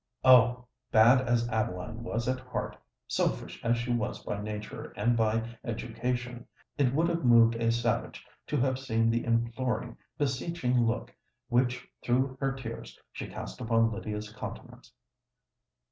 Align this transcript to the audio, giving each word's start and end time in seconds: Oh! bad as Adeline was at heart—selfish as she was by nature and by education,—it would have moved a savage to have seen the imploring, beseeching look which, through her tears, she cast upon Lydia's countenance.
Oh! 0.23 0.65
bad 0.91 1.21
as 1.27 1.47
Adeline 1.49 2.01
was 2.01 2.27
at 2.27 2.39
heart—selfish 2.39 3.63
as 3.63 3.77
she 3.77 3.93
was 3.93 4.23
by 4.23 4.41
nature 4.41 4.91
and 4.97 5.15
by 5.15 5.47
education,—it 5.63 6.91
would 6.91 7.07
have 7.07 7.23
moved 7.23 7.53
a 7.57 7.71
savage 7.71 8.25
to 8.47 8.57
have 8.57 8.79
seen 8.79 9.11
the 9.11 9.23
imploring, 9.23 9.97
beseeching 10.17 10.87
look 10.87 11.15
which, 11.49 11.87
through 12.03 12.35
her 12.41 12.51
tears, 12.51 12.97
she 13.11 13.27
cast 13.27 13.61
upon 13.61 13.91
Lydia's 13.91 14.33
countenance. 14.33 14.91